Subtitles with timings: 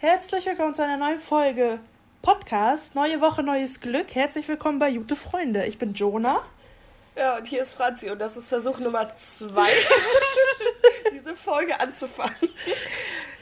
[0.00, 1.80] Herzlich willkommen zu einer neuen Folge
[2.22, 2.94] Podcast.
[2.94, 4.14] Neue Woche, neues Glück.
[4.14, 5.66] Herzlich willkommen bei Jute Freunde.
[5.66, 6.40] Ich bin Jonah.
[7.16, 9.68] Ja, und hier ist Franzi und das ist Versuch Nummer zwei,
[11.12, 12.48] diese Folge anzufangen.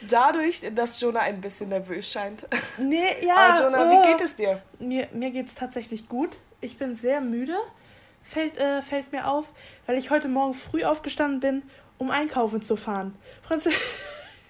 [0.09, 2.47] Dadurch, dass Jonah ein bisschen nervös scheint.
[2.79, 3.37] Nee, ja.
[3.37, 4.63] Aber Jonah, wie geht es dir?
[4.79, 6.39] Mir, mir geht es tatsächlich gut.
[6.63, 7.59] Ich bin sehr müde,
[8.23, 9.45] fällt, äh, fällt mir auf,
[9.85, 11.63] weil ich heute Morgen früh aufgestanden bin,
[11.99, 13.15] um einkaufen zu fahren.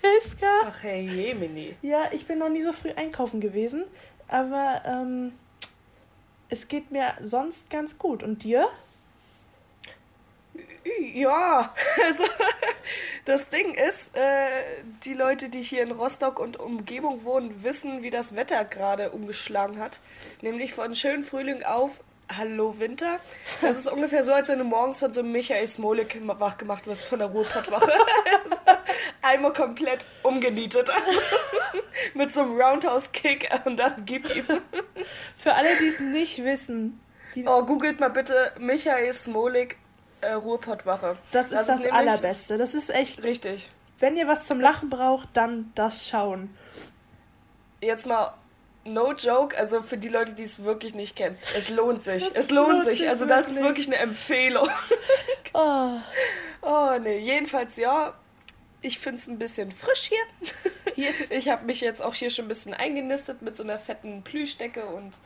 [0.06, 0.46] Franziska.
[0.66, 1.76] Ach, hey, Jemini.
[1.82, 3.84] Ja, ich bin noch nie so früh einkaufen gewesen,
[4.28, 5.32] aber ähm,
[6.48, 8.22] es geht mir sonst ganz gut.
[8.22, 8.68] Und dir?
[11.14, 11.74] Ja,
[12.04, 12.24] also
[13.24, 18.10] das Ding ist, äh, die Leute, die hier in Rostock und Umgebung wohnen, wissen, wie
[18.10, 20.00] das Wetter gerade umgeschlagen hat.
[20.42, 22.00] Nämlich von schönen Frühling auf
[22.34, 23.20] Hallo Winter.
[23.60, 26.86] Das ist ungefähr so, als wenn du morgens von so einem Michael Smolik wach gemacht
[26.86, 27.92] wirst von der Ruhrpottwache.
[29.26, 30.88] Einmal komplett umgenietet.
[32.14, 34.46] Mit so einem Roundhouse-Kick und dann gib ihm.
[35.36, 37.00] Für alle, die es nicht wissen.
[37.44, 39.78] oh, googelt mal bitte Michael Smolik
[40.20, 41.16] äh, Ruhrpottwache.
[41.32, 42.56] Das ist das, das Allerbeste.
[42.56, 43.24] Das ist echt.
[43.24, 43.70] Richtig.
[43.98, 46.56] Wenn ihr was zum Lachen braucht, dann das schauen.
[47.80, 48.34] Jetzt mal
[48.84, 52.28] no joke, also für die Leute, die es wirklich nicht kennen, es lohnt sich.
[52.28, 53.00] Das es lohnt, lohnt sich.
[53.00, 53.08] sich.
[53.08, 54.68] Also das ist wirklich eine Empfehlung.
[55.52, 55.90] oh.
[56.62, 58.14] oh nee, jedenfalls ja.
[58.82, 60.52] Ich finde es ein bisschen frisch hier.
[60.94, 63.62] hier ist es ich habe mich jetzt auch hier schon ein bisschen eingenistet mit so
[63.62, 65.18] einer fetten Plüschdecke und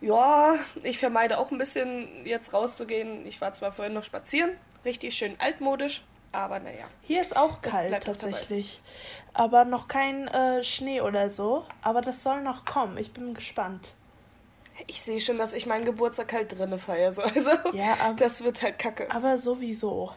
[0.00, 0.54] ja,
[0.84, 3.26] ich vermeide auch ein bisschen jetzt rauszugehen.
[3.26, 4.50] Ich war zwar vorhin noch spazieren,
[4.84, 6.84] richtig schön altmodisch, aber naja.
[7.02, 8.80] Hier ist auch kalt tatsächlich.
[9.32, 11.64] Aber noch kein äh, Schnee oder so.
[11.82, 12.98] Aber das soll noch kommen.
[12.98, 13.94] Ich bin gespannt.
[14.86, 17.12] Ich sehe schon, dass ich meinen Geburtstag halt drinne feiere.
[17.12, 17.22] So.
[17.22, 19.10] Also, ja, aber, das wird halt kacke.
[19.10, 20.12] Aber sowieso.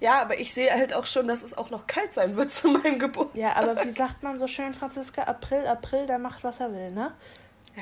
[0.00, 2.68] Ja, aber ich sehe halt auch schon, dass es auch noch kalt sein wird zu
[2.68, 3.40] meinem Geburtstag.
[3.40, 5.22] Ja, aber wie sagt man so schön, Franziska?
[5.24, 7.12] April, April, der macht, was er will, ne?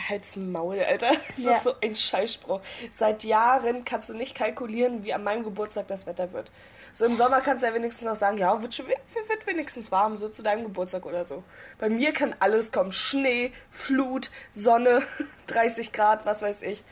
[0.08, 1.12] Halt's Maul, Alter.
[1.36, 1.56] Das ja.
[1.56, 2.60] ist so ein Scheißspruch.
[2.91, 6.50] Seit Jahren kannst du nicht kalkulieren, wie an meinem Geburtstag das Wetter wird.
[6.92, 10.16] So im Sommer kannst du ja wenigstens noch sagen, ja, wird, schon, wird wenigstens warm,
[10.16, 11.42] so zu deinem Geburtstag oder so.
[11.78, 12.92] Bei mir kann alles kommen.
[12.92, 15.03] Schnee, Flut, Sonne,
[15.47, 16.84] 30 Grad, was weiß ich.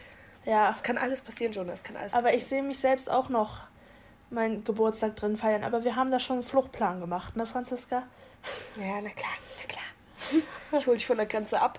[0.45, 0.71] Ja.
[0.71, 1.81] Es kann alles passieren, Jonas.
[1.81, 2.43] Es kann alles Aber passieren.
[2.43, 3.63] ich sehe mich selbst auch noch
[4.31, 5.65] meinen Geburtstag drin feiern.
[5.65, 8.05] Aber wir haben da schon einen Fluchtplan gemacht, ne, Franziska?
[8.77, 10.43] Ja, na klar, na klar.
[10.79, 11.79] Ich hole dich von der Grenze ab.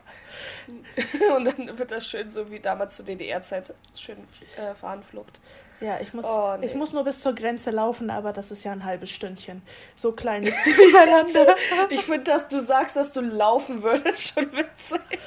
[1.36, 3.74] Und dann wird das schön so wie damals zur DDR-Zeit.
[3.96, 4.18] Schön
[4.58, 5.42] äh, Fahnenflucht.
[5.80, 6.66] Ja, ich muss, oh, nee.
[6.66, 9.62] ich muss nur bis zur Grenze laufen, aber das ist ja ein halbes Stündchen.
[9.96, 11.56] So klein ist die Niederlande.
[11.90, 15.20] ich finde, dass du sagst, dass du laufen würdest, schon witzig.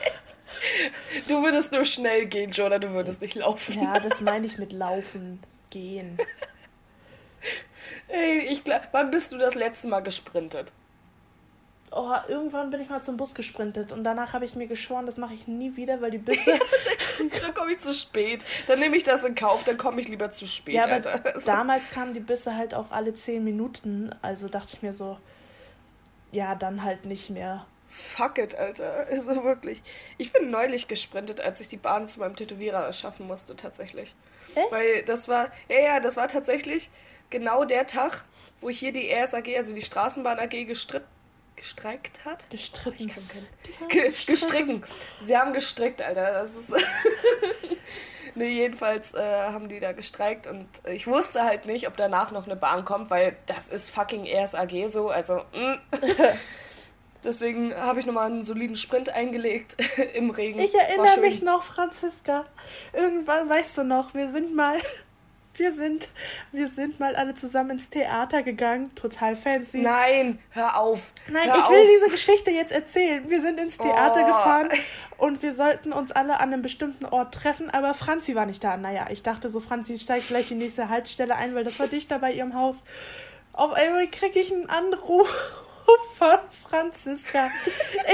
[1.28, 3.80] Du würdest nur schnell gehen, Jonah, du würdest nicht laufen.
[3.80, 6.18] Ja, das meine ich mit laufen, gehen.
[8.12, 10.72] Ey, ich glaub, wann bist du das letzte Mal gesprintet?
[11.92, 15.16] oh, irgendwann bin ich mal zum Bus gesprintet und danach habe ich mir geschworen, das
[15.16, 16.58] mache ich nie wieder, weil die Busse.
[17.40, 18.44] da komme ich zu spät.
[18.66, 20.74] Dann nehme ich das in Kauf, dann komme ich lieber zu spät.
[20.74, 21.18] Ja, aber Alter.
[21.44, 25.18] damals kamen die Busse halt auch alle zehn Minuten, also dachte ich mir so,
[26.32, 27.66] ja, dann halt nicht mehr.
[27.88, 29.06] Fuck it, Alter.
[29.08, 29.82] Also wirklich.
[30.16, 34.14] Ich bin neulich gesprintet, als ich die Bahn zu meinem Tätowierer erschaffen musste, tatsächlich.
[34.54, 34.70] Echt?
[34.70, 36.88] Weil das war, ja, ja, das war tatsächlich
[37.30, 38.24] genau der Tag,
[38.60, 41.06] wo hier die RSAG, also die Straßenbahn AG, gestritten
[41.60, 42.48] gestreikt hat.
[42.48, 43.08] Gestritten.
[43.08, 44.10] Ich kann kein...
[44.26, 44.82] gestricken.
[45.20, 46.32] Sie haben gestrickt, Alter.
[46.32, 46.72] Das ist.
[48.34, 52.46] nee, jedenfalls äh, haben die da gestreikt und ich wusste halt nicht, ob danach noch
[52.46, 55.10] eine Bahn kommt, weil das ist fucking RSAG so.
[55.10, 55.42] Also.
[55.52, 55.74] Mm.
[57.22, 59.76] Deswegen habe ich nochmal einen soliden Sprint eingelegt
[60.14, 60.58] im Regen.
[60.58, 62.46] Ich erinnere mich noch, Franziska.
[62.94, 64.80] Irgendwann, weißt du noch, wir sind mal
[65.54, 66.08] wir sind,
[66.52, 69.78] wir sind mal alle zusammen ins Theater gegangen, total fancy.
[69.78, 71.12] Nein, hör auf.
[71.28, 73.28] Nein, hör ich will diese Geschichte jetzt erzählen.
[73.28, 74.26] Wir sind ins Theater oh.
[74.26, 74.68] gefahren
[75.18, 78.76] und wir sollten uns alle an einem bestimmten Ort treffen, aber Franzi war nicht da.
[78.76, 82.18] Naja, ich dachte so, Franzi steigt vielleicht die nächste Haltestelle ein, weil das war dichter
[82.18, 82.76] bei ihrem Haus.
[83.52, 85.28] Auf einmal kriege ich einen Anruf
[86.16, 86.38] von
[86.68, 87.50] Franziska.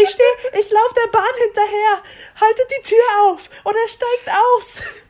[0.03, 2.03] Ich stehe, ich laufe der Bahn hinterher.
[2.41, 5.05] Haltet die Tür auf oder steigt aus.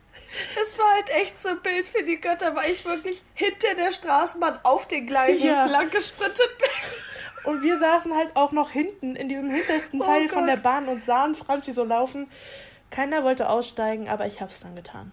[0.63, 3.93] Es war halt echt so ein Bild für die Götter, weil ich wirklich hinter der
[3.93, 5.67] Straßenbahn auf den Gleisen ja.
[5.67, 7.53] lang gesprintet bin.
[7.53, 10.57] Und wir saßen halt auch noch hinten in diesem hintersten oh Teil oh von der
[10.57, 12.31] Bahn und sahen Franzi so laufen.
[12.91, 15.13] Keiner wollte aussteigen, aber ich hab's dann getan.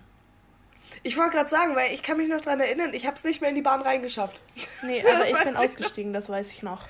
[1.04, 3.50] Ich wollte gerade sagen, weil ich kann mich noch daran erinnern, ich hab's nicht mehr
[3.50, 4.40] in die Bahn reingeschafft.
[4.84, 6.20] Nee, aber ich bin ausgestiegen, noch.
[6.20, 6.86] das weiß ich noch.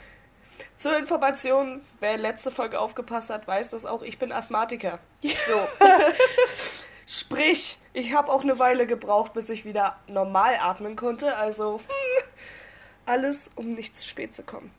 [0.76, 5.00] Zur Information, wer letzte Folge aufgepasst hat, weiß das auch, ich bin Asthmatiker.
[5.22, 5.68] So.
[7.08, 11.36] Sprich, ich habe auch eine Weile gebraucht, bis ich wieder normal atmen konnte.
[11.38, 12.24] Also hm,
[13.06, 14.72] alles, um nicht zu spät zu kommen.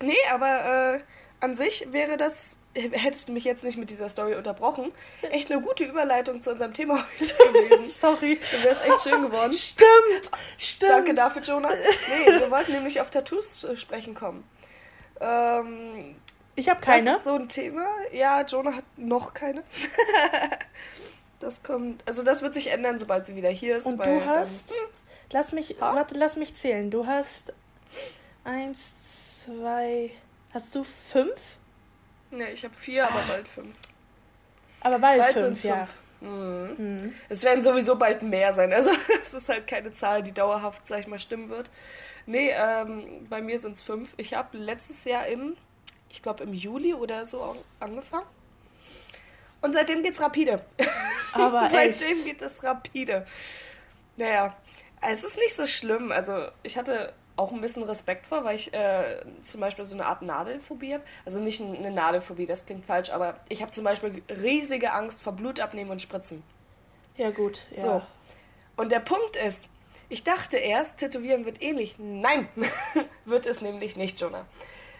[0.00, 1.00] Nee, aber äh,
[1.40, 4.92] an sich wäre das, hättest du mich jetzt nicht mit dieser Story unterbrochen,
[5.30, 7.86] echt eine gute Überleitung zu unserem Thema heute gewesen.
[7.86, 8.40] Sorry.
[8.50, 9.52] Du wärst echt schön geworden.
[9.52, 10.92] Stimmt, stimmt.
[10.92, 11.70] Danke dafür, Jonah.
[11.70, 14.44] Nee, wir wollten nämlich auf Tattoos zu sprechen kommen.
[15.20, 16.16] Ähm,
[16.56, 17.04] ich habe keine.
[17.04, 17.86] Das ist so ein Thema.
[18.12, 19.62] Ja, Jonah hat noch keine.
[21.40, 23.86] das kommt, also das wird sich ändern, sobald sie wieder hier ist.
[23.86, 24.84] Und du hast, dann, hm.
[25.30, 25.94] lass mich, ha?
[25.94, 26.90] warte, lass mich zählen.
[26.90, 27.52] Du hast
[28.44, 30.10] eins, zwei,
[30.52, 31.40] hast du fünf?
[32.30, 33.74] Ne, ich habe vier, aber bald fünf.
[34.80, 35.84] Aber bald, bald fünf, ja.
[35.84, 35.98] Fünf.
[36.20, 36.74] Mhm.
[36.78, 37.14] Mhm.
[37.28, 38.72] Es werden sowieso bald mehr sein.
[38.72, 38.90] Also
[39.22, 41.70] es ist halt keine Zahl, die dauerhaft, sag ich mal, stimmen wird.
[42.26, 44.14] Nee, ähm, bei mir sind es fünf.
[44.16, 45.56] Ich habe letztes Jahr im,
[46.08, 48.26] ich glaube im Juli oder so angefangen.
[49.64, 50.62] Und seitdem geht's rapide.
[51.32, 52.24] Aber seitdem echt?
[52.26, 53.24] geht es rapide.
[54.18, 54.54] Naja,
[55.00, 56.12] es ist nicht so schlimm.
[56.12, 60.04] Also ich hatte auch ein bisschen Respekt vor, weil ich äh, zum Beispiel so eine
[60.04, 61.02] Art Nadelphobie habe.
[61.24, 65.32] Also nicht eine Nadelphobie, das klingt falsch, aber ich habe zum Beispiel riesige Angst vor
[65.32, 66.42] Blutabnehmen und Spritzen.
[67.16, 67.62] Ja, gut.
[67.70, 67.80] Ja.
[67.80, 68.02] So.
[68.76, 69.70] Und der Punkt ist,
[70.10, 71.96] ich dachte erst, Tätowieren wird ähnlich.
[71.98, 72.48] Nein,
[73.24, 74.44] wird es nämlich nicht, Jonah.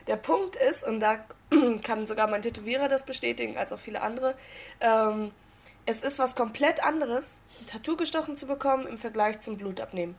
[0.07, 1.25] Der Punkt ist, und da
[1.83, 4.35] kann sogar mein Tätowierer das bestätigen, als auch viele andere,
[4.81, 5.31] ähm,
[5.87, 10.15] es ist was komplett anderes, ein Tattoo gestochen zu bekommen im Vergleich zum Blutabnehmen.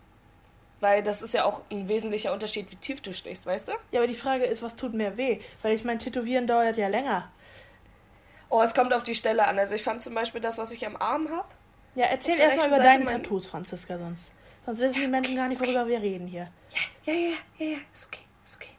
[0.79, 3.71] Weil das ist ja auch ein wesentlicher Unterschied, wie tief du stichst, weißt du?
[3.91, 5.39] Ja, aber die Frage ist, was tut mehr weh?
[5.61, 7.31] Weil ich mein, Tätowieren dauert ja länger.
[8.49, 9.57] Oh, es kommt auf die Stelle an.
[9.57, 11.47] Also ich fand zum Beispiel das, was ich am Arm habe.
[11.95, 14.31] Ja, erzähl erstmal über deine Tattoos, Franziska, sonst.
[14.65, 15.91] Sonst wissen ja, die Menschen okay, gar nicht, worüber okay.
[15.91, 16.49] wir reden hier.
[17.05, 18.74] Ja, ja, ja, ja, ja, ist okay, ist okay.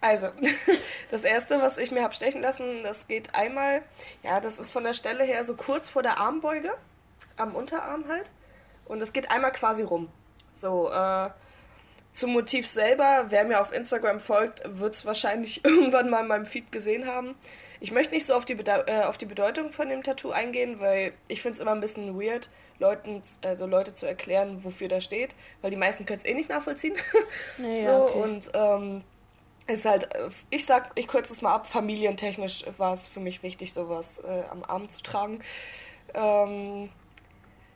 [0.00, 0.28] Also,
[1.10, 3.82] das erste, was ich mir habe stechen lassen, das geht einmal,
[4.22, 6.72] ja, das ist von der Stelle her so kurz vor der Armbeuge,
[7.36, 8.30] am Unterarm halt.
[8.84, 10.08] Und es geht einmal quasi rum.
[10.52, 11.30] So, äh,
[12.12, 16.46] zum Motiv selber, wer mir auf Instagram folgt, wird es wahrscheinlich irgendwann mal in meinem
[16.46, 17.34] Feed gesehen haben.
[17.80, 20.80] Ich möchte nicht so auf die, Bede äh, auf die Bedeutung von dem Tattoo eingehen,
[20.80, 25.04] weil ich finde es immer ein bisschen weird, Leuten, also Leute zu erklären, wofür das
[25.04, 26.96] steht, weil die meisten können es eh nicht nachvollziehen.
[27.58, 28.20] Naja, so, okay.
[28.20, 29.04] und ähm,
[29.68, 30.08] ist halt,
[30.50, 34.42] ich sag, ich kürze es mal ab, familientechnisch war es für mich wichtig, sowas äh,
[34.50, 35.40] am Arm zu tragen.
[36.14, 36.88] Ähm,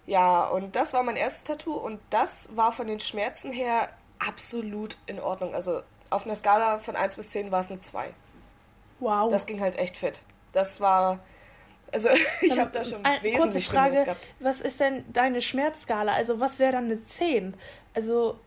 [0.07, 4.97] ja, und das war mein erstes Tattoo und das war von den Schmerzen her absolut
[5.07, 5.55] in Ordnung.
[5.55, 8.13] Also auf einer Skala von 1 bis 10 war es eine 2.
[9.01, 9.31] Wow.
[9.31, 10.23] Das ging halt echt fit.
[10.53, 11.19] Das war.
[11.93, 12.09] Also
[12.41, 14.29] ich habe da schon ein, wesentlich kurze Frage, gehabt.
[14.41, 16.13] Was ist denn deine Schmerzskala?
[16.13, 17.55] Also was wäre dann eine 10?
[17.95, 18.39] Also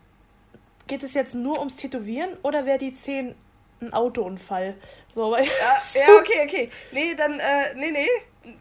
[0.87, 3.35] geht es jetzt nur ums Tätowieren oder wäre die 10
[3.81, 4.75] ein Autounfall?
[5.09, 5.43] So, ja,
[5.93, 6.69] ja, okay, okay.
[6.91, 8.07] Nee, dann, äh, nee, nee.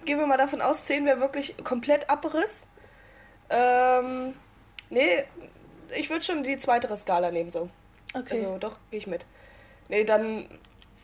[0.04, 2.66] Gehen wir mal davon aus, 10 wäre wirklich komplett Abriss.
[3.50, 4.34] Ähm,
[4.90, 5.24] nee,
[5.94, 7.68] ich würde schon die zweitere Skala nehmen, so.
[8.14, 8.32] Okay.
[8.32, 9.26] Also doch, gehe ich mit.
[9.88, 10.48] Nee, dann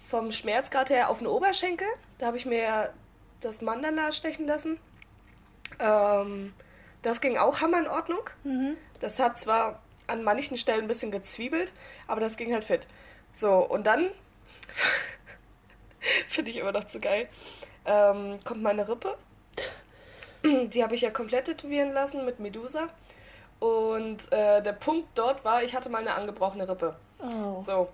[0.08, 1.86] vom Schmerzgrad her auf den Oberschenkel.
[2.18, 2.92] Da habe ich mir
[3.40, 4.78] das Mandala stechen lassen.
[5.78, 6.52] Ähm,
[7.02, 8.22] das ging auch hammer in Ordnung.
[8.44, 8.76] Mhm.
[9.00, 11.72] Das hat zwar an manchen Stellen ein bisschen gezwiebelt,
[12.06, 12.86] aber das ging halt fit.
[13.32, 14.10] So, und dann,
[16.28, 17.28] finde ich immer noch zu geil,
[17.86, 19.16] ähm, kommt meine Rippe.
[20.42, 22.88] Die habe ich ja komplett tätowieren lassen mit Medusa.
[23.58, 26.96] Und äh, der Punkt dort war, ich hatte mal eine angebrochene Rippe.
[27.18, 27.60] Oh.
[27.60, 27.88] So.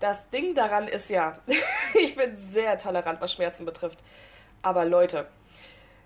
[0.00, 1.38] Das Ding daran ist ja,
[1.94, 3.98] ich bin sehr tolerant, was Schmerzen betrifft.
[4.62, 5.26] Aber Leute.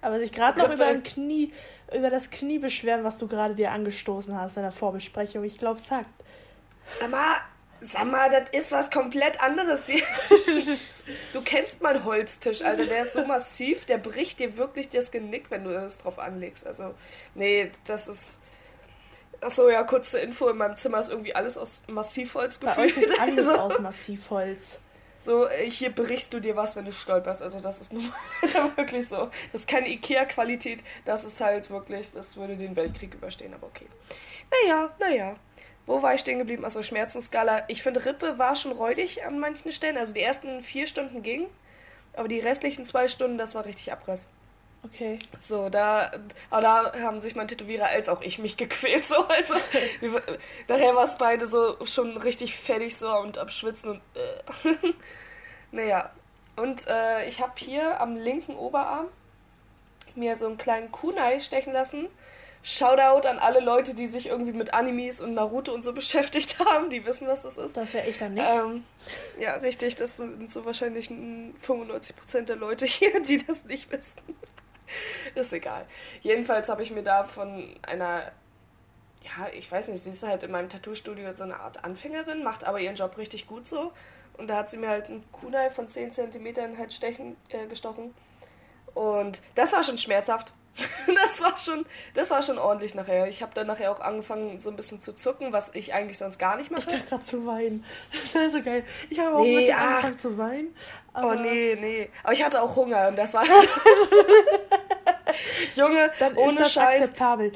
[0.02, 1.52] Aber sich gerade noch über ein Knie,
[1.95, 5.45] über das Knie beschweren, was du gerade dir angestoßen hast in der Vorbesprechung.
[5.45, 6.09] Ich glaube, es hackt.
[6.87, 7.37] Sag mal,
[7.83, 10.04] Sag mal, das ist was komplett anderes hier.
[11.33, 12.85] du kennst meinen Holztisch, Alter.
[12.85, 16.66] Der ist so massiv, der bricht dir wirklich das Genick, wenn du das drauf anlegst.
[16.66, 16.95] Also,
[17.35, 18.42] nee, das ist.
[19.40, 22.76] Achso, ja, kurz zur Info: In meinem Zimmer ist irgendwie alles aus Massivholz gefüllt.
[22.76, 24.78] Bei euch ist alles also, aus Massivholz.
[25.20, 27.42] So, äh, hier brichst du dir was, wenn du stolperst.
[27.42, 28.10] Also, das ist nun
[28.76, 29.28] wirklich so.
[29.52, 30.82] Das ist keine Ikea-Qualität.
[31.04, 33.86] Das ist halt wirklich, das würde den Weltkrieg überstehen, aber okay.
[34.50, 35.36] Naja, naja.
[35.84, 36.64] Wo war ich stehen geblieben?
[36.64, 37.64] Also Schmerzensskala.
[37.68, 39.98] Ich finde, Rippe war schon räudig an manchen Stellen.
[39.98, 41.48] Also die ersten vier Stunden gingen,
[42.14, 44.30] aber die restlichen zwei Stunden, das war richtig Abriss.
[44.82, 45.18] Okay.
[45.38, 46.10] So, da,
[46.49, 49.04] aber da haben sich mein Tätowierer als auch ich mich gequält.
[49.04, 49.54] So, also,
[50.66, 54.00] daher war es beide so schon richtig fertig so und am Schwitzen und.
[54.14, 54.76] Äh.
[55.72, 56.10] naja.
[56.56, 59.06] Und äh, ich habe hier am linken Oberarm
[60.14, 62.08] mir so einen kleinen Kunai stechen lassen
[62.62, 66.90] Shoutout an alle Leute, die sich irgendwie mit Animes und Naruto und so beschäftigt haben,
[66.90, 67.76] die wissen, was das ist.
[67.76, 68.46] Das wäre ich dann nicht.
[68.46, 68.84] Ähm,
[69.38, 74.20] ja, richtig, das sind so wahrscheinlich 95% der Leute hier, die das nicht wissen.
[75.35, 75.87] ist egal.
[76.20, 78.32] Jedenfalls habe ich mir da von einer,
[79.23, 82.64] ja, ich weiß nicht, sie ist halt in meinem Tattoo-Studio so eine Art Anfängerin, macht
[82.64, 83.92] aber ihren Job richtig gut so.
[84.38, 88.14] Und da hat sie mir halt ein Kunai von 10 cm halt stechen, äh, gestochen.
[88.94, 90.52] Und das war schon schmerzhaft.
[91.14, 93.28] das war schon, das war schon ordentlich nachher.
[93.28, 96.38] Ich habe dann nachher auch angefangen, so ein bisschen zu zucken, was ich eigentlich sonst
[96.38, 96.82] gar nicht mache.
[96.82, 97.85] Ich dachte gerade zu weinen.
[98.12, 98.85] Das wäre so geil.
[99.11, 99.90] Ich habe auch nee, ein bisschen ach.
[99.90, 100.75] angefangen zu weinen.
[101.14, 102.11] oh nee, nee.
[102.23, 103.44] Aber ich hatte auch Hunger und das war.
[105.74, 107.02] Junge, Dann ohne Scheiß.
[107.02, 107.52] Akzeptabel.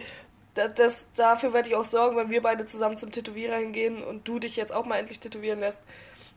[0.54, 4.28] Das, das, dafür werde ich auch sorgen, wenn wir beide zusammen zum Tätowierer hingehen und
[4.28, 5.82] du dich jetzt auch mal endlich tätowieren lässt.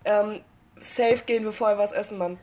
[0.05, 0.41] Ähm,
[0.79, 2.39] safe gehen wir vorher was essen, Mann.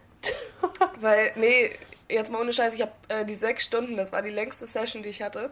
[1.01, 1.77] Weil, nee,
[2.09, 5.03] jetzt mal ohne Scheiß, ich habe äh, die sechs Stunden, das war die längste Session,
[5.03, 5.51] die ich hatte.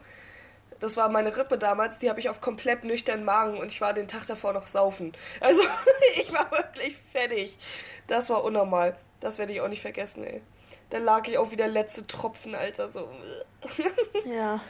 [0.78, 3.92] Das war meine Rippe damals, die habe ich auf komplett nüchternen Magen und ich war
[3.92, 5.12] den Tag davor noch saufen.
[5.40, 5.62] Also,
[6.16, 7.56] ich war wirklich fertig.
[8.06, 8.96] Das war unnormal.
[9.20, 10.42] Das werde ich auch nicht vergessen, ey.
[10.90, 13.08] Da lag ich auch wieder letzte Tropfen, Alter, so.
[14.24, 14.60] ja.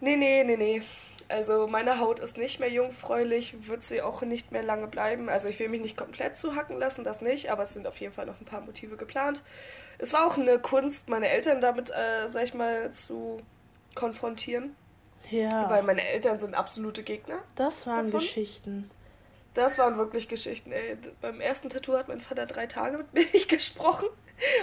[0.00, 0.82] Nee, nee, nee, nee.
[1.28, 5.28] Also meine Haut ist nicht mehr jungfräulich, wird sie auch nicht mehr lange bleiben.
[5.28, 8.12] Also ich will mich nicht komplett zuhacken lassen, das nicht, aber es sind auf jeden
[8.12, 9.42] Fall noch ein paar Motive geplant.
[9.98, 13.40] Es war auch eine Kunst, meine Eltern damit, äh, sag ich mal, zu
[13.94, 14.76] konfrontieren.
[15.30, 15.70] Ja.
[15.70, 17.38] Weil meine Eltern sind absolute Gegner.
[17.54, 18.20] Das waren davon.
[18.20, 18.90] Geschichten.
[19.54, 20.96] Das waren wirklich Geschichten, ey.
[21.20, 24.08] Beim ersten Tattoo hat mein Vater drei Tage mit mir nicht gesprochen.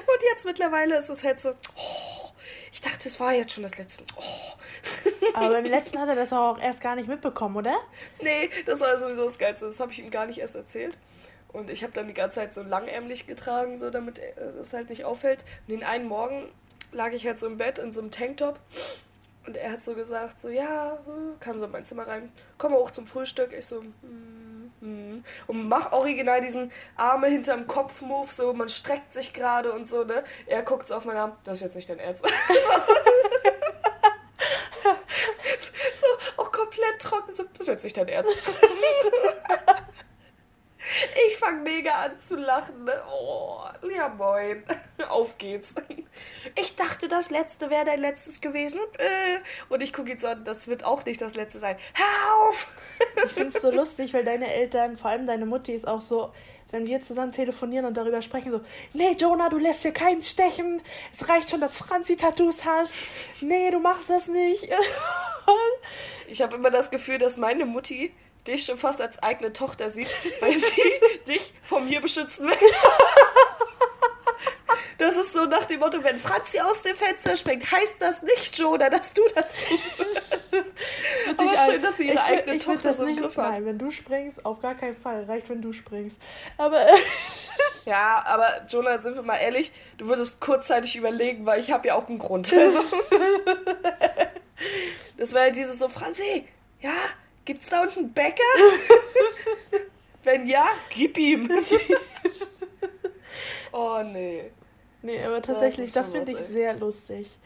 [0.01, 2.29] Und jetzt mittlerweile ist es halt so, oh,
[2.71, 4.03] ich dachte, es war jetzt schon das letzte.
[4.15, 5.33] Oh.
[5.33, 7.75] Aber beim letzten hat er das auch erst gar nicht mitbekommen, oder?
[8.21, 9.65] Nee, das war sowieso das Geilste.
[9.65, 10.97] Das habe ich ihm gar nicht erst erzählt.
[11.51, 14.21] Und ich habe dann die ganze Zeit so langärmlich getragen, so damit
[14.57, 15.45] das halt nicht auffällt.
[15.61, 16.51] Und den einen Morgen
[16.91, 18.59] lag ich halt so im Bett in so einem Tanktop.
[19.47, 20.99] Und er hat so gesagt, so, ja,
[21.39, 23.53] kam so in mein Zimmer rein, komm hoch zum Frühstück.
[23.53, 24.48] Ich so, hm,
[24.81, 25.23] hm.
[25.47, 30.23] Und mach original diesen Arme hinterm Kopf-Move, so, man streckt sich gerade und so, ne?
[30.45, 32.25] Er guckt so auf meinen Arm, das ist jetzt nicht dein Ernst.
[35.93, 36.07] so,
[36.37, 38.33] auch komplett trocken, so, das ist jetzt nicht dein Ernst.
[41.27, 42.85] Ich fange mega an zu lachen.
[42.85, 43.01] Ne?
[43.11, 44.63] Oh, ja moin.
[45.09, 45.75] Auf geht's.
[46.55, 48.79] Ich dachte, das letzte wäre dein letztes gewesen.
[48.79, 51.77] Und, äh, und ich gucke ihn so an, das wird auch nicht das letzte sein.
[51.93, 52.67] Hör auf!
[53.25, 56.31] Ich finde es so lustig, weil deine Eltern, vor allem deine Mutti, ist auch so,
[56.71, 58.61] wenn wir zusammen telefonieren und darüber sprechen, so,
[58.93, 60.81] nee, Jonah, du lässt dir keinen stechen.
[61.11, 62.93] Es reicht schon, dass Franzi Tattoos hast.
[63.41, 64.67] Nee, du machst das nicht.
[66.27, 68.11] ich habe immer das Gefühl, dass meine Mutti
[68.47, 70.09] dich schon fast als eigene Tochter sieht,
[70.41, 70.81] weil sie
[71.27, 72.57] dich von mir beschützen will.
[74.99, 78.57] Das ist so nach dem Motto, wenn Franzi aus dem Fenster springt, heißt das nicht,
[78.57, 80.21] Jonah, dass du das tust.
[81.37, 83.53] Aber schön, dass sie ihre ich, eigene ich Tochter so im Griff hat.
[83.53, 85.23] Nein, wenn du springst, auf gar keinen Fall.
[85.23, 86.19] Reicht, wenn du springst.
[86.57, 86.85] Aber...
[87.85, 91.95] ja, aber Jonah, sind wir mal ehrlich, du würdest kurzzeitig überlegen, weil ich habe ja
[91.95, 92.53] auch einen Grund.
[92.69, 92.83] Also,
[95.17, 96.45] das war ja dieses so, Franzi,
[96.81, 96.91] ja,
[97.49, 98.43] Gibt's da unten einen Bäcker?
[100.23, 101.49] Wenn ja, gib ihm.
[103.71, 104.51] oh nee.
[105.01, 107.37] Nee, aber tatsächlich, das, das finde ich sehr lustig.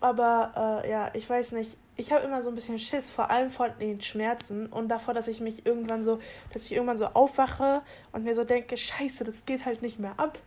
[0.00, 1.76] Aber äh, ja, ich weiß nicht.
[1.96, 5.28] Ich habe immer so ein bisschen Schiss, vor allem vor den Schmerzen und davor, dass
[5.28, 6.20] ich mich irgendwann so,
[6.52, 7.82] dass ich irgendwann so aufwache
[8.12, 10.38] und mir so denke, scheiße, das geht halt nicht mehr ab.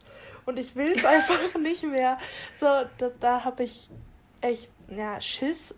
[0.45, 2.17] Und ich will es einfach nicht mehr.
[2.59, 3.89] So, da, da habe ich
[4.41, 5.73] echt, ja, Schiss.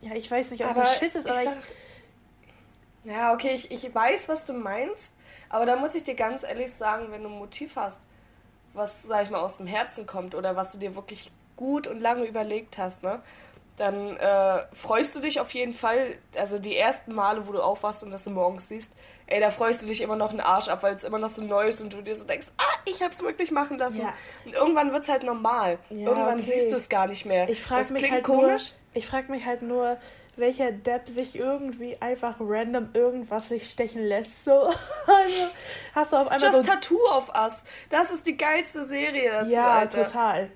[0.00, 3.70] Ja, ich weiß nicht, ob aber das Schiss ist, aber ich, ich ja, okay, ich,
[3.70, 5.12] ich weiß, was du meinst,
[5.48, 8.00] aber da muss ich dir ganz ehrlich sagen, wenn du ein Motiv hast,
[8.76, 12.00] was, sag ich mal, aus dem Herzen kommt oder was du dir wirklich gut und
[12.00, 13.20] lange überlegt hast, ne?
[13.76, 18.02] Dann äh, freust du dich auf jeden Fall, also die ersten Male, wo du aufwachst
[18.02, 18.92] und das du morgens siehst,
[19.26, 21.42] ey, da freust du dich immer noch einen Arsch ab, weil es immer noch so
[21.42, 24.00] neu ist und du dir so denkst, ah, ich hab's wirklich machen lassen.
[24.00, 24.14] Ja.
[24.46, 25.78] Und irgendwann wird's halt normal.
[25.90, 26.50] Ja, irgendwann okay.
[26.50, 27.50] siehst du es gar nicht mehr.
[27.50, 28.72] Ich frage mich halt komisch.
[28.72, 29.98] Nur, ich frage mich halt nur,
[30.36, 34.44] welcher Depp sich irgendwie einfach random irgendwas sich stechen lässt.
[34.44, 34.72] So.
[35.06, 35.46] Also
[35.94, 37.64] hast du auf einmal Just so Tattoo of Us.
[37.90, 40.04] Das ist die geilste Serie dazu, Ja, Alter.
[40.04, 40.50] total.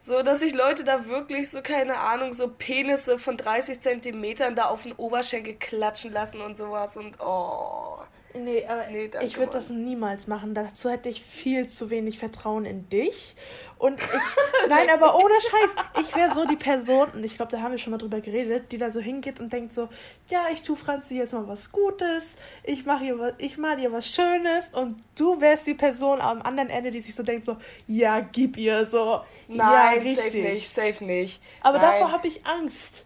[0.00, 4.66] So, dass sich Leute da wirklich so, keine Ahnung, so Penisse von 30 Zentimetern da
[4.66, 7.98] auf den Oberschenkel klatschen lassen und sowas und oh.
[8.36, 10.54] Nee, aber nee, ich würde das niemals machen.
[10.54, 13.36] Dazu hätte ich viel zu wenig Vertrauen in dich.
[13.78, 14.08] Und ich,
[14.68, 17.78] nein, aber ohne Scheiß, ich wäre so die Person, und ich glaube, da haben wir
[17.78, 19.88] schon mal drüber geredet, die da so hingeht und denkt so,
[20.28, 22.24] ja, ich tue Franzi jetzt mal was Gutes,
[22.64, 26.40] ich mache ihr was, ich mal ihr was Schönes und du wärst die Person am
[26.40, 29.20] anderen Ende, die sich so denkt so, ja, gib ihr so.
[29.46, 31.42] Nein, ja, safe nicht, safe nicht.
[31.60, 31.90] Aber Nein.
[31.90, 33.04] davor habe ich Angst.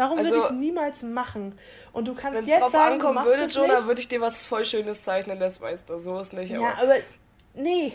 [0.00, 1.58] Darum also, würde ich es niemals machen.
[1.92, 5.02] Und du kannst jetzt drauf sagen, ankommen würde, Jonah, würde ich dir was voll Schönes
[5.02, 5.98] zeichnen, das weißt du.
[5.98, 6.54] So ist nicht.
[6.54, 6.94] Aber ja, aber
[7.52, 7.92] nee.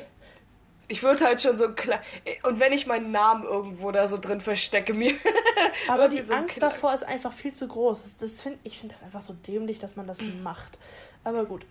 [0.88, 2.00] Ich würde halt schon so klar.
[2.44, 5.16] Und wenn ich meinen Namen irgendwo da so drin verstecke, mir.
[5.88, 8.04] Aber die so Angst davor ist einfach viel zu groß.
[8.04, 10.78] Das, das find, ich finde das einfach so dämlich, dass man das macht.
[11.24, 11.66] Aber gut.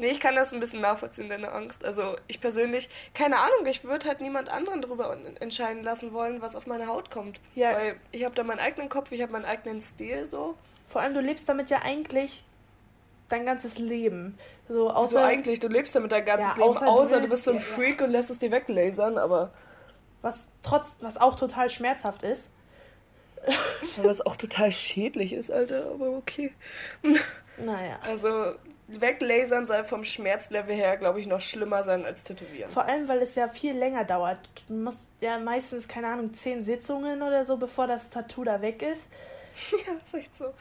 [0.00, 1.84] Nee, ich kann das ein bisschen nachvollziehen, deine Angst.
[1.84, 6.56] Also ich persönlich, keine Ahnung, ich würde halt niemand anderen darüber entscheiden lassen wollen, was
[6.56, 7.38] auf meine Haut kommt.
[7.54, 7.74] Ja.
[7.74, 10.54] Weil ich habe da meinen eigenen Kopf, ich habe meinen eigenen Stil so.
[10.88, 12.44] Vor allem, du lebst damit ja eigentlich
[13.28, 14.38] dein ganzes Leben.
[14.70, 17.28] So, außer, so eigentlich, du lebst damit dein ganzes ja, Leben, außer, außer du, du,
[17.28, 18.06] bist so ein ja, Freak ja.
[18.06, 19.52] und lässt es dir weglasern, aber...
[20.22, 22.48] Was trotz, was auch total schmerzhaft ist.
[24.02, 26.52] was auch total schädlich ist, Alter, aber okay.
[27.58, 27.98] Naja.
[28.02, 28.54] Also,
[28.98, 32.70] weglasern soll vom Schmerzlevel her, glaube ich, noch schlimmer sein als tätowieren.
[32.70, 34.38] Vor allem, weil es ja viel länger dauert.
[34.68, 38.82] Du musst ja meistens, keine Ahnung, zehn Sitzungen oder so, bevor das Tattoo da weg
[38.82, 39.08] ist.
[39.86, 40.52] ja, ist echt so.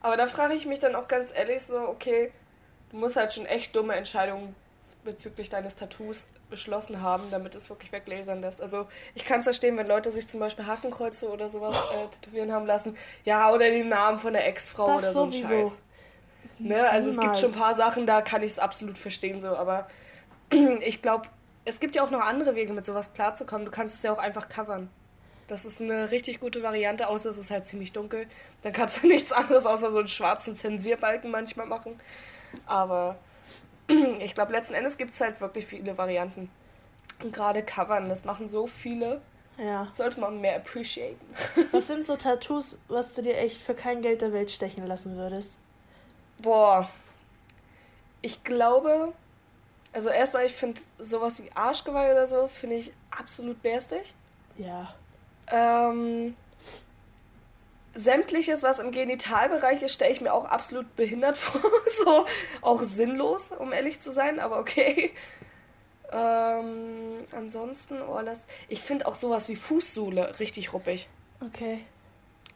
[0.00, 2.32] Aber da frage ich mich dann auch ganz ehrlich so, okay,
[2.90, 4.54] du musst halt schon echt dumme Entscheidungen
[5.02, 8.60] bezüglich deines Tattoos beschlossen haben, damit es wirklich weglasern lässt.
[8.60, 12.52] Also ich kann es verstehen, wenn Leute sich zum Beispiel Hakenkreuze oder sowas äh, tätowieren
[12.52, 12.96] haben lassen.
[13.24, 15.82] Ja, oder den Namen von der Ex-Frau oder so ein Scheiß.
[16.64, 16.88] Ne?
[16.88, 17.16] Also Niemals.
[17.16, 19.86] es gibt schon ein paar Sachen, da kann ich es absolut verstehen so, aber
[20.80, 21.28] ich glaube,
[21.66, 23.66] es gibt ja auch noch andere Wege, mit sowas klarzukommen.
[23.66, 24.88] Du kannst es ja auch einfach covern.
[25.46, 28.26] Das ist eine richtig gute Variante, außer es ist halt ziemlich dunkel.
[28.62, 32.00] Dann kannst du nichts anderes außer so einen schwarzen Zensierbalken manchmal machen.
[32.64, 33.18] Aber
[34.20, 36.50] ich glaube, letzten Endes gibt es halt wirklich viele Varianten.
[37.22, 39.20] Und gerade covern, das machen so viele.
[39.58, 39.86] Ja.
[39.92, 41.20] Sollte man mehr appreciaten.
[41.72, 45.18] Was sind so Tattoos, was du dir echt für kein Geld der Welt stechen lassen
[45.18, 45.52] würdest?
[46.38, 46.88] Boah.
[48.22, 49.12] Ich glaube,
[49.92, 54.14] also erstmal, ich finde sowas wie Arschgeweih oder so, finde ich absolut bärstig.
[54.56, 54.94] Ja.
[55.48, 56.34] Ähm,
[57.94, 61.60] sämtliches, was im Genitalbereich ist, stelle ich mir auch absolut behindert vor.
[62.04, 62.26] so
[62.60, 65.12] auch sinnlos, um ehrlich zu sein, aber okay.
[66.10, 71.08] Ähm, ansonsten, oh, das, ich finde auch sowas wie Fußsohle richtig ruppig.
[71.44, 71.84] Okay.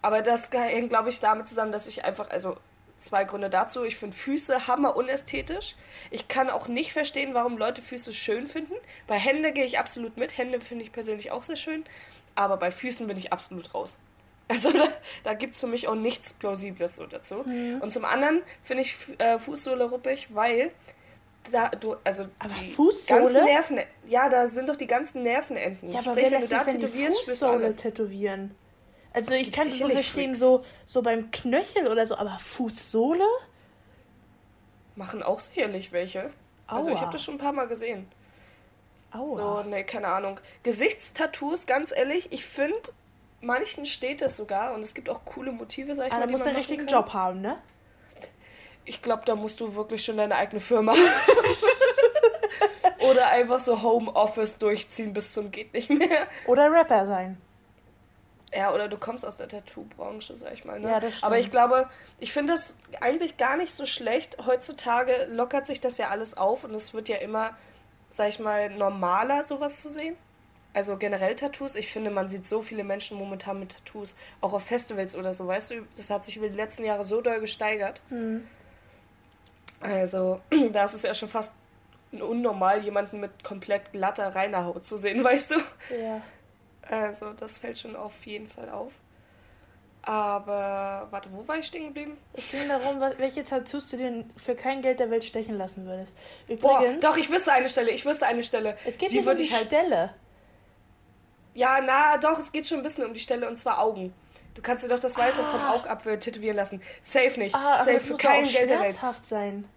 [0.02, 2.56] Aber das hängt, glaube ich, damit zusammen, dass ich einfach, also
[3.00, 3.84] zwei Gründe dazu.
[3.84, 5.76] Ich finde Füße hammer unästhetisch.
[6.10, 8.74] Ich kann auch nicht verstehen, warum Leute Füße schön finden.
[9.06, 10.36] Bei Hände gehe ich absolut mit.
[10.36, 11.84] Hände finde ich persönlich auch sehr schön.
[12.34, 13.98] Aber bei Füßen bin ich absolut raus.
[14.50, 14.88] Also da,
[15.24, 17.44] da gibt es für mich auch nichts Plausibles so dazu.
[17.44, 17.82] Mhm.
[17.82, 20.72] Und zum anderen finde ich äh, Fußsohle ruppig, weil
[21.52, 23.20] da du, also aber die Fußsohle?
[23.20, 25.90] ganzen Nerven, ja, da sind doch die ganzen Nervenenden.
[25.90, 28.54] Ja, aber Sprich, wenn du da tätowierst, Fußsohle tätowieren.
[29.12, 33.24] Also ich kann das so verstehen, so, so beim Knöchel oder so, aber Fußsohle?
[34.96, 36.30] Machen auch sicherlich welche.
[36.66, 36.76] Aua.
[36.76, 38.06] Also ich habe das schon ein paar Mal gesehen.
[39.12, 39.28] Aua.
[39.28, 40.38] So, ne, keine Ahnung.
[40.62, 42.76] Gesichtstattoos, ganz ehrlich, ich finde,
[43.40, 46.22] manchen steht es sogar und es gibt auch coole Motive, sag ich Aber mal.
[46.24, 46.94] Aber musst einen richtigen kann.
[46.94, 47.58] Job haben, ne?
[48.84, 50.94] Ich glaube, da musst du wirklich schon deine eigene Firma
[53.00, 56.26] Oder einfach so Homeoffice durchziehen bis zum geht nicht mehr.
[56.46, 57.40] Oder Rapper sein.
[58.54, 60.80] Ja, oder du kommst aus der Tattoo-Branche, sag ich mal.
[60.80, 60.90] Ne?
[60.90, 61.24] Ja, das stimmt.
[61.24, 64.38] Aber ich glaube, ich finde das eigentlich gar nicht so schlecht.
[64.46, 67.56] Heutzutage lockert sich das ja alles auf und es wird ja immer
[68.10, 70.16] sag ich mal, normaler, sowas zu sehen.
[70.74, 71.76] Also generell Tattoos.
[71.76, 75.46] Ich finde, man sieht so viele Menschen momentan mit Tattoos, auch auf Festivals oder so,
[75.46, 78.02] weißt du, das hat sich über die letzten Jahre so doll gesteigert.
[78.10, 78.46] Mhm.
[79.80, 80.40] Also,
[80.72, 81.52] da ist es ja schon fast
[82.12, 85.56] unnormal, jemanden mit komplett glatter, reiner Haut zu sehen, weißt du?
[86.00, 86.22] Ja.
[86.90, 88.92] Also, das fällt schon auf jeden Fall auf.
[90.02, 92.16] Aber, warte, wo war ich stehen geblieben?
[92.32, 96.16] Es ging darum, welche Tattoos du dir für kein Geld der Welt stechen lassen würdest.
[96.46, 98.78] Übrigens, Boah, doch, ich wüsste eine Stelle, ich wüsste eine Stelle.
[98.86, 100.14] Es geht die nicht um die halt Stelle.
[101.54, 104.14] Ja, na, doch, es geht schon ein bisschen um die Stelle und zwar Augen.
[104.54, 105.50] Du kannst dir doch das Weiße ah.
[105.50, 106.80] vom Augapfel tätowieren lassen.
[107.02, 107.54] Safe nicht.
[107.54, 108.98] Ah, Safe für kein Geld der Welt.
[109.24, 109.68] sein.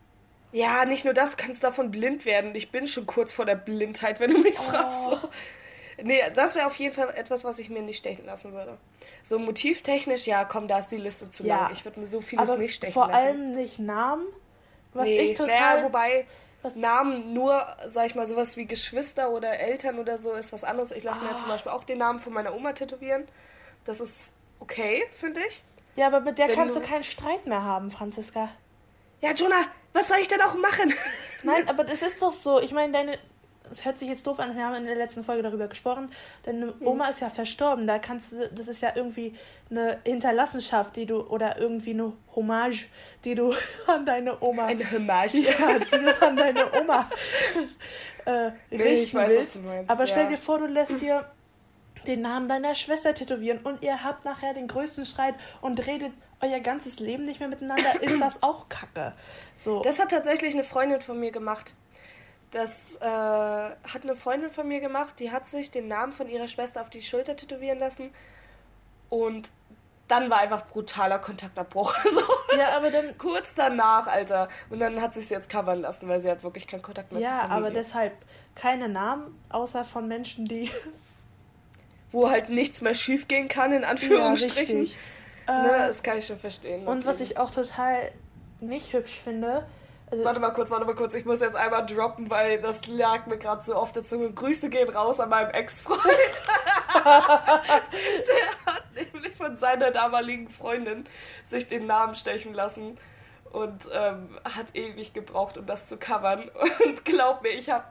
[0.53, 2.55] Ja, nicht nur das, du kannst davon blind werden.
[2.55, 4.63] Ich bin schon kurz vor der Blindheit, wenn du mich oh.
[4.63, 5.05] fragst.
[5.05, 5.19] So.
[6.03, 8.77] Nee, das wäre auf jeden Fall etwas, was ich mir nicht stechen lassen würde.
[9.23, 11.63] So motivtechnisch, ja, komm, da ist die Liste zu ja.
[11.63, 11.71] lang.
[11.73, 13.17] Ich würde mir so vieles aber nicht stechen vor lassen.
[13.17, 14.25] Vor allem nicht Namen,
[14.93, 15.47] was nee, ich total...
[15.47, 16.25] Naja, wobei
[16.63, 16.75] was?
[16.75, 20.91] Namen nur, sag ich mal, sowas wie Geschwister oder Eltern oder so ist was anderes.
[20.91, 21.25] Ich lasse ah.
[21.25, 23.27] mir ja zum Beispiel auch den Namen von meiner Oma tätowieren.
[23.85, 25.63] Das ist okay, finde ich.
[25.95, 28.49] Ja, aber mit der Wenn kannst du keinen Streit mehr haben, Franziska.
[29.21, 30.93] Ja, Jonah, was soll ich denn auch machen?
[31.43, 32.61] Nein, aber das ist doch so.
[32.61, 33.17] Ich meine, deine,
[33.71, 36.11] es hört sich jetzt doof an, wir haben in der letzten Folge darüber gesprochen,
[36.43, 36.87] deine mhm.
[36.87, 39.35] Oma ist ja verstorben, da kannst du, das ist ja irgendwie
[39.69, 42.87] eine Hinterlassenschaft, die du, oder irgendwie eine Hommage,
[43.23, 43.53] die du
[43.87, 44.65] an deine Oma...
[44.65, 45.35] Eine Hommage?
[45.35, 47.09] Ja, die du an deine Oma
[48.25, 49.55] äh, nee, ich weiß, willst.
[49.55, 50.29] Was du meinst, Aber stell ja.
[50.29, 51.25] dir vor, du lässt dir
[52.07, 56.59] den Namen deiner Schwester tätowieren und ihr habt nachher den größten Streit und redet euer
[56.59, 59.13] ganzes Leben nicht mehr miteinander, ist das auch Kacke.
[59.57, 59.81] So.
[59.81, 61.75] Das hat tatsächlich eine Freundin von mir gemacht.
[62.51, 66.47] Das äh, hat eine Freundin von mir gemacht, die hat sich den Namen von ihrer
[66.47, 68.11] Schwester auf die Schulter tätowieren lassen.
[69.09, 69.51] Und
[70.09, 71.95] dann war einfach brutaler Kontaktabbruch.
[72.11, 72.21] So.
[72.57, 73.17] Ja, aber dann.
[73.17, 74.49] Kurz danach, Alter.
[74.69, 77.21] Und dann hat sie es jetzt covern lassen, weil sie hat wirklich keinen Kontakt mehr
[77.21, 77.55] ja, zur Familie.
[77.55, 78.13] Ja, aber deshalb
[78.55, 80.69] keine Namen, außer von Menschen, die.
[82.11, 84.89] Wo halt nichts mehr schief gehen kann, in Anführungsstrichen.
[85.47, 86.85] Ja, ne, das kann ich schon verstehen.
[86.85, 88.11] Und was ich auch total
[88.59, 89.65] nicht hübsch finde,
[90.11, 91.13] also warte mal kurz, warte mal kurz.
[91.13, 94.31] Ich muss jetzt einmal droppen, weil das lag mir gerade so auf der Zunge.
[94.31, 96.01] Grüße gehen raus an meinem Ex-Freund.
[96.93, 101.05] der hat nämlich von seiner damaligen Freundin
[101.45, 102.97] sich den Namen stechen lassen
[103.51, 106.49] und ähm, hat ewig gebraucht, um das zu covern.
[106.85, 107.85] Und glaub mir, ich habe,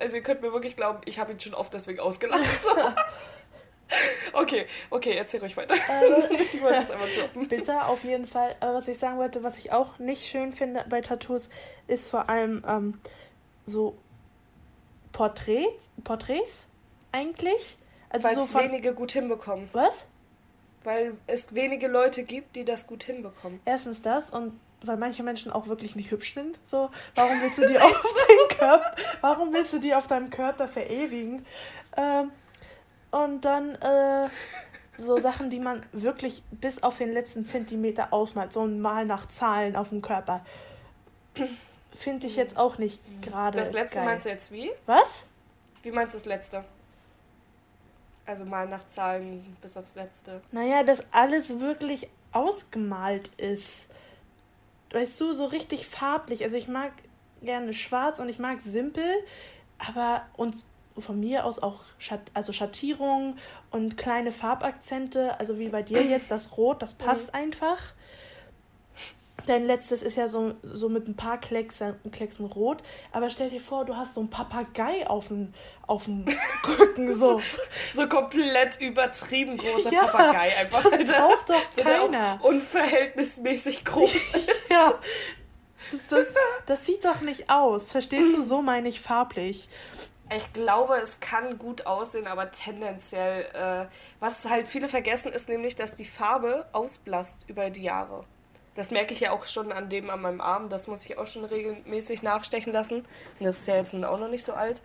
[0.00, 2.60] also ihr könnt mir wirklich glauben, ich habe ihn schon oft deswegen ausgelacht.
[2.60, 2.70] So.
[4.32, 5.74] Okay, okay, erzähl ruhig weiter.
[5.88, 7.48] Also, ich wollte es einmal droppen.
[7.48, 8.56] Bitter, auf jeden Fall.
[8.60, 11.50] Aber was ich sagen wollte, was ich auch nicht schön finde bei Tattoos,
[11.86, 13.00] ist vor allem ähm,
[13.66, 13.96] so
[15.12, 16.66] Porträts, Porträts
[17.12, 17.78] eigentlich.
[18.10, 18.62] Also Weil so es von...
[18.62, 19.68] wenige gut hinbekommen.
[19.72, 20.06] Was?
[20.82, 23.60] Weil es wenige Leute gibt, die das gut hinbekommen.
[23.64, 26.58] Erstens das und weil manche Menschen auch wirklich nicht hübsch sind.
[26.66, 30.68] So, warum willst du die auf deinen Körper, warum willst du die auf deinem Körper
[30.68, 31.46] verewigen?
[31.96, 32.30] Ähm,
[33.14, 34.28] und dann äh,
[34.98, 38.52] so Sachen, die man wirklich bis auf den letzten Zentimeter ausmalt.
[38.52, 40.44] So ein Mal nach Zahlen auf dem Körper.
[41.92, 43.58] Finde ich jetzt auch nicht gerade.
[43.58, 44.06] Das letzte geil.
[44.06, 44.70] meinst du jetzt wie?
[44.86, 45.24] Was?
[45.82, 46.64] Wie meinst du das letzte?
[48.26, 50.40] Also mal nach Zahlen bis aufs letzte.
[50.50, 53.86] Naja, dass alles wirklich ausgemalt ist.
[54.92, 56.42] Weißt du, so richtig farblich.
[56.42, 56.92] Also ich mag
[57.42, 59.04] gerne schwarz und ich mag simpel,
[59.78, 60.64] aber und
[60.98, 63.38] von mir aus auch Schatt, also Schattierungen
[63.70, 67.40] und kleine Farbakzente, also wie bei dir jetzt das Rot, das passt mhm.
[67.40, 67.78] einfach.
[69.46, 73.60] Dein letztes ist ja so, so mit ein paar Klecksen, Klecksen rot, aber stell dir
[73.60, 75.52] vor, du hast so einen Papagei auf dem,
[75.86, 76.24] auf dem
[76.78, 77.14] Rücken.
[77.18, 77.42] So.
[77.92, 80.82] so komplett übertrieben großer ja, Papagei einfach.
[80.82, 82.38] Das braucht doch so keiner.
[82.42, 84.32] unverhältnismäßig groß
[84.70, 84.94] ja.
[85.90, 86.26] Das, das,
[86.64, 87.92] das sieht doch nicht aus.
[87.92, 88.42] Verstehst du?
[88.44, 89.68] So meine ich farblich.
[90.32, 93.86] Ich glaube, es kann gut aussehen, aber tendenziell, äh,
[94.20, 98.24] was halt viele vergessen, ist nämlich, dass die Farbe ausblasst über die Jahre.
[98.74, 100.68] Das merke ich ja auch schon an dem an meinem Arm.
[100.68, 103.04] Das muss ich auch schon regelmäßig nachstechen lassen.
[103.38, 104.82] Und das ist ja jetzt nun auch noch nicht so alt.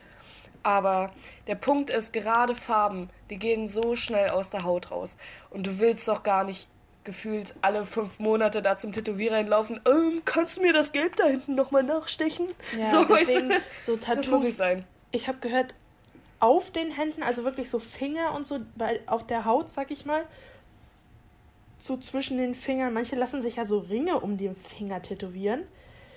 [0.61, 1.11] Aber
[1.47, 5.17] der Punkt ist, gerade Farben, die gehen so schnell aus der Haut raus.
[5.49, 6.67] Und du willst doch gar nicht
[7.05, 9.79] gefühlt alle fünf Monate da zum Tätowierer hinlaufen.
[9.87, 12.49] Ähm, kannst du mir das Gelb da hinten nochmal nachstechen?
[12.77, 15.73] Ja, so, deswegen, so Tattoos, das muss nicht sein ich habe gehört,
[16.39, 20.05] auf den Händen, also wirklich so Finger und so, bei, auf der Haut, sag ich
[20.05, 20.23] mal,
[21.77, 25.67] so zwischen den Fingern, manche lassen sich ja so Ringe um den Finger tätowieren,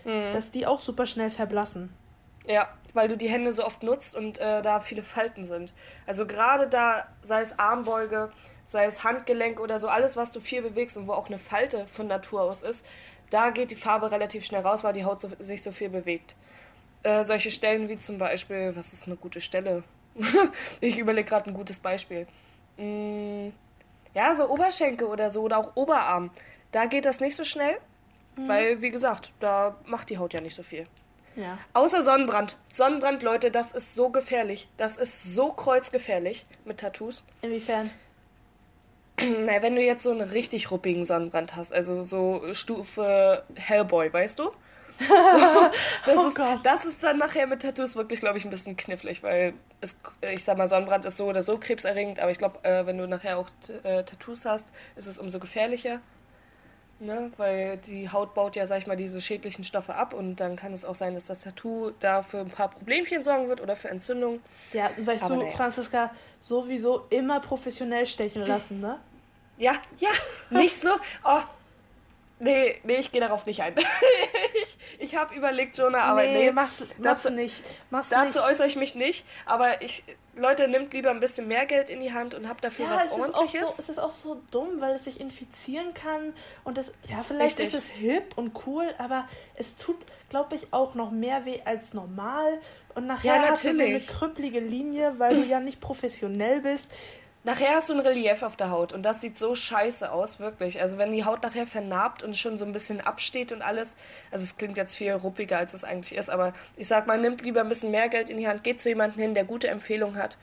[0.05, 0.33] mhm.
[0.33, 1.93] dass die auch super schnell verblassen.
[2.47, 5.73] Ja, weil du die Hände so oft nutzt und äh, da viele Falten sind.
[6.07, 8.33] Also gerade da, sei es Armbeuge,
[8.65, 11.87] sei es Handgelenk oder so, alles, was du viel bewegst und wo auch eine Falte
[11.87, 12.87] von Natur aus ist,
[13.31, 16.35] da geht die Farbe relativ schnell raus, weil die Haut so, sich so viel bewegt.
[17.03, 19.83] Äh, solche Stellen wie zum Beispiel, was ist eine gute Stelle?
[20.81, 22.27] ich überlege gerade ein gutes Beispiel.
[22.77, 23.49] Mm,
[24.15, 26.31] ja, so Oberschenkel oder so oder auch Oberarm.
[26.71, 27.77] Da geht das nicht so schnell,
[28.37, 28.49] mhm.
[28.49, 30.87] weil, wie gesagt, da macht die Haut ja nicht so viel.
[31.35, 31.59] Ja.
[31.73, 32.57] Außer Sonnenbrand.
[32.71, 34.69] Sonnenbrand, Leute, das ist so gefährlich.
[34.77, 37.25] Das ist so kreuzgefährlich mit Tattoos.
[37.41, 37.91] Inwiefern?
[39.19, 44.39] Na, wenn du jetzt so einen richtig ruppigen Sonnenbrand hast, also so Stufe Hellboy, weißt
[44.39, 44.53] du?
[45.09, 45.71] So,
[46.07, 46.59] das, oh ist, Gott.
[46.63, 49.99] das ist dann nachher mit Tattoos wirklich, glaube ich, ein bisschen knifflig, weil es,
[50.33, 53.07] ich sag mal, Sonnenbrand ist so oder so krebserregend, aber ich glaube, äh, wenn du
[53.07, 53.49] nachher auch
[53.83, 56.01] äh, Tattoos hast, ist es umso gefährlicher.
[57.03, 57.33] Ne?
[57.37, 60.73] Weil die Haut baut ja, sag ich mal, diese schädlichen Stoffe ab und dann kann
[60.73, 63.89] es auch sein, dass das Tattoo da für ein paar Problemchen sorgen wird oder für
[63.89, 64.41] Entzündung.
[64.73, 65.57] Ja, weißt aber du, naja.
[65.57, 66.11] Franziska,
[66.41, 69.01] sowieso immer professionell stechen lassen, ne?
[69.59, 70.11] Ja, ja,
[70.51, 70.91] nicht so.
[71.25, 71.41] Oh,
[72.43, 73.75] Nee, nee, ich gehe darauf nicht ein.
[74.63, 77.63] ich ich habe überlegt, Jonah, aber nee, nee mach's, dazu, nicht.
[77.91, 78.49] Mach's dazu nicht.
[78.49, 79.25] äußere ich mich nicht.
[79.47, 80.03] Aber ich,
[80.35, 83.05] Leute, nimmt lieber ein bisschen mehr Geld in die Hand und habt dafür ja, was
[83.07, 83.55] es Ordentliches.
[83.55, 86.93] Ist auch so, es ist auch so dumm, weil es sich infizieren kann und das,
[87.09, 87.79] ja, vielleicht Richtig.
[87.79, 91.95] ist es hip und cool, aber es tut, glaube ich, auch noch mehr weh als
[91.95, 92.61] normal.
[92.95, 96.89] Und nachher ja, hast du so eine krüppelige Linie, weil du ja nicht professionell bist.
[97.45, 100.81] Nachher hast du ein Relief auf der Haut und das sieht so scheiße aus, wirklich.
[100.81, 103.97] Also wenn die Haut nachher vernarbt und schon so ein bisschen absteht und alles,
[104.31, 107.43] also es klingt jetzt viel ruppiger, als es eigentlich ist, aber ich sag mal, nimmt
[107.43, 110.17] lieber ein bisschen mehr Geld in die Hand, geht zu jemandem hin, der gute Empfehlungen
[110.17, 110.39] hat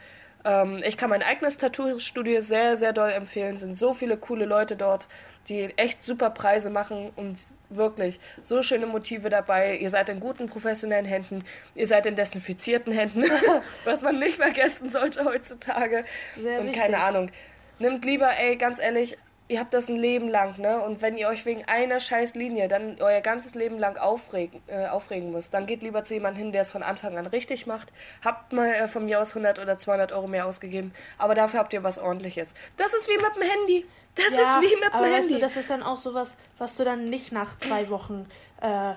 [0.46, 3.56] ähm, ich kann mein eigenes Tattoo-Studio sehr, sehr doll empfehlen.
[3.56, 5.08] Es sind so viele coole Leute dort,
[5.50, 7.38] die echt super Preise machen und
[7.69, 9.77] wirklich so schöne Motive dabei.
[9.77, 11.43] Ihr seid in guten professionellen Händen,
[11.75, 13.23] ihr seid in desinfizierten Händen,
[13.86, 16.05] was man nicht vergessen sollte heutzutage.
[16.39, 16.82] Sehr und wichtig.
[16.82, 17.32] keine Ahnung.
[17.79, 19.17] Nimmt lieber, ey, ganz ehrlich,
[19.49, 20.82] ihr habt das ein Leben lang, ne?
[20.82, 24.88] Und wenn ihr euch wegen einer scheiß Linie dann euer ganzes Leben lang aufregen, äh,
[24.88, 27.91] aufregen müsst, dann geht lieber zu jemandem hin, der es von Anfang an richtig macht.
[28.23, 31.73] Habt mal äh, von mir aus 100 oder 200 Euro mehr ausgegeben, aber dafür habt
[31.73, 32.53] ihr was ordentliches.
[32.77, 33.86] Das ist wie mit dem Handy.
[34.15, 35.17] Das ja, ist wie mit dem aber Handy.
[35.17, 38.28] Weißt du, das ist dann auch sowas, was du dann nicht nach zwei Wochen
[38.62, 38.93] äh,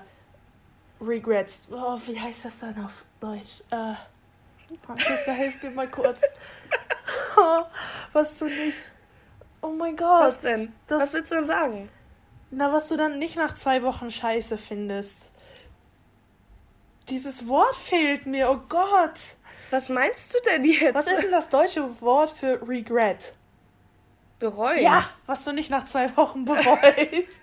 [1.01, 1.67] regretst.
[1.71, 3.61] Oh, wie heißt das dann auf Deutsch?
[3.71, 3.93] Äh,
[4.85, 6.21] Franziska, hilf mir mal kurz.
[8.13, 8.91] was du nicht
[9.63, 10.23] Oh mein Gott.
[10.23, 10.73] Was denn?
[10.87, 11.89] Das, was willst du denn sagen?
[12.51, 15.15] Na, was du dann nicht nach zwei Wochen scheiße findest.
[17.07, 19.19] Dieses Wort fehlt mir, oh Gott.
[19.71, 20.93] Was meinst du denn jetzt?
[20.93, 23.33] Was ist denn das deutsche Wort für regret?
[24.43, 24.81] Bereuen?
[24.83, 27.39] Ja, was du nicht nach zwei Wochen bereust.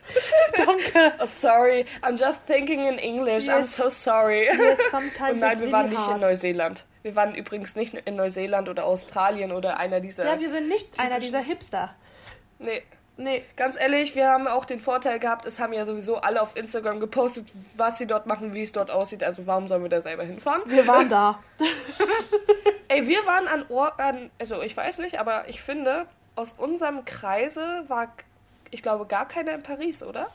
[0.55, 1.15] Danke.
[1.19, 3.47] Oh, sorry, I'm just thinking in English.
[3.47, 3.57] Yes.
[3.81, 4.45] I'm so sorry.
[4.45, 6.15] Yes, sometimes Und nein, wir really waren nicht hard.
[6.17, 6.85] in Neuseeland.
[7.03, 10.27] Wir waren übrigens nicht in Neuseeland oder Australien oder einer dieser.
[10.27, 11.95] Ja, wir sind nicht einer dieser Hipster.
[12.59, 12.83] Nee.
[13.17, 16.57] Nee, ganz ehrlich, wir haben auch den Vorteil gehabt, es haben ja sowieso alle auf
[16.57, 19.23] Instagram gepostet, was sie dort machen, wie es dort aussieht.
[19.23, 20.63] Also warum sollen wir da selber hinfahren?
[20.65, 21.39] Wir waren da.
[22.89, 27.85] Ey, wir waren an Orten, also ich weiß nicht, aber ich finde, aus unserem Kreise
[27.89, 28.13] war,
[28.71, 30.31] ich glaube, gar keiner in Paris, oder?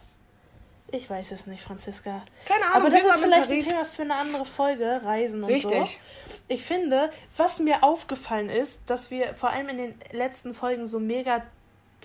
[0.92, 2.22] Ich weiß es nicht, Franziska.
[2.46, 2.76] Keine Ahnung.
[2.76, 5.72] Aber das ist vielleicht ein Thema für eine andere Folge, Reisen und Richtig.
[5.72, 5.80] so.
[5.80, 6.02] Richtig.
[6.48, 11.00] Ich finde, was mir aufgefallen ist, dass wir vor allem in den letzten Folgen so
[11.00, 11.44] mega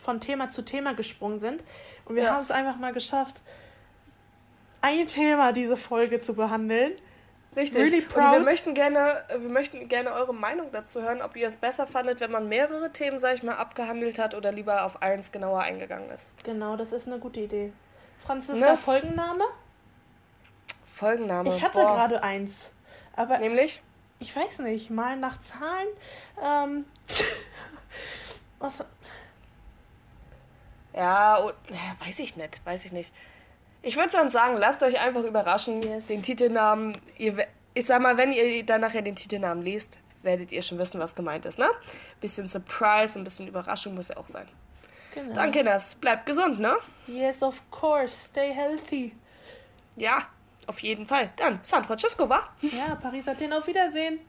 [0.01, 1.63] von Thema zu Thema gesprungen sind.
[2.07, 2.35] Und wir ja.
[2.35, 3.37] haben es einfach mal geschafft,
[4.81, 6.93] ein Thema diese Folge zu behandeln.
[7.57, 7.83] Richtig.
[7.83, 8.25] Really proud.
[8.25, 11.87] Und wir möchten gerne, wir möchten gerne eure Meinung dazu hören, ob ihr es besser
[11.87, 15.61] fandet, wenn man mehrere Themen, sag ich mal, abgehandelt hat oder lieber auf eins genauer
[15.61, 16.31] eingegangen ist.
[16.45, 17.73] Genau, das ist eine gute Idee.
[18.25, 18.77] Franziska, ne?
[18.77, 19.45] Folgenname?
[20.87, 21.49] Folgenname.
[21.49, 22.71] Ich hatte gerade eins.
[23.17, 23.83] Aber Nämlich?
[24.21, 25.89] Ich weiß nicht, mal nach Zahlen.
[26.43, 26.85] Ähm,
[28.59, 28.85] was,
[30.95, 33.13] ja, und, ja, weiß ich nicht, weiß ich nicht.
[33.83, 35.83] Ich würde sonst sagen, lasst euch einfach überraschen.
[35.83, 36.07] Yes.
[36.07, 40.63] Den Titelnamen, ihr, ich sag mal, wenn ihr dann nachher den Titelnamen liest, werdet ihr
[40.63, 41.69] schon wissen, was gemeint ist, ne?
[42.21, 44.47] Bisschen Surprise, ein bisschen Überraschung muss ja auch sein.
[45.15, 45.35] Genau.
[45.35, 45.95] Danke, das.
[45.95, 46.77] Bleibt gesund, ne?
[47.07, 48.29] Yes, of course.
[48.29, 49.13] Stay healthy.
[49.97, 50.23] Ja,
[50.67, 51.31] auf jeden Fall.
[51.37, 52.49] Dann San Francisco, wa?
[52.61, 54.21] Ja, Paris, Athen, auf Wiedersehen.